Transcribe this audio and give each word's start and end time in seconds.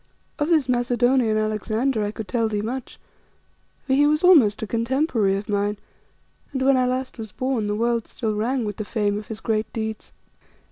Of 0.39 0.49
this 0.49 0.67
Macedonian 0.67 1.37
Alexander 1.37 2.03
I 2.03 2.09
could 2.09 2.27
tell 2.27 2.47
thee 2.47 2.63
much, 2.63 2.99
for 3.85 3.93
he 3.93 4.07
was 4.07 4.23
almost 4.23 4.63
a 4.63 4.65
contemporary 4.65 5.35
of 5.37 5.47
mine, 5.47 5.77
and 6.51 6.63
when 6.63 6.75
I 6.75 6.87
last 6.87 7.19
was 7.19 7.31
born 7.31 7.67
the 7.67 7.75
world 7.75 8.07
still 8.07 8.33
rang 8.35 8.65
with 8.65 8.77
the 8.77 8.83
fame 8.83 9.19
of 9.19 9.27
his 9.27 9.41
great 9.41 9.71
deeds. 9.73 10.11